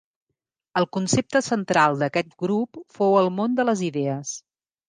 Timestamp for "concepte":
0.97-1.41